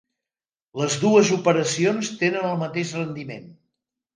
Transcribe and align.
Les 0.81 0.95
dues 1.03 1.29
operacions 1.35 2.11
tenen 2.25 2.49
el 2.53 2.59
mateix 2.65 2.95
rendiment. 3.01 3.47